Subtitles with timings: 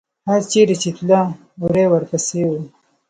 [0.27, 1.21] هر چېرې چې تله،
[1.61, 2.51] وری ورپسې و.